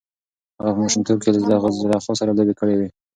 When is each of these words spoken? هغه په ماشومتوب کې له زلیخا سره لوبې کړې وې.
هغه 0.59 0.69
په 0.75 0.79
ماشومتوب 0.83 1.17
کې 1.23 1.29
له 1.33 1.39
زلیخا 1.79 2.13
سره 2.19 2.35
لوبې 2.37 2.53
کړې 2.59 2.75
وې. 2.79 2.89